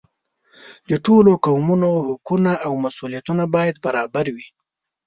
د 0.89 0.91
ټولو 1.05 1.31
قومونو 1.45 1.89
حقونه 2.07 2.51
او 2.65 2.73
مسؤلیتونه 2.85 3.43
باید 3.55 3.75
برابر 3.85 4.25
وي. 4.35 4.47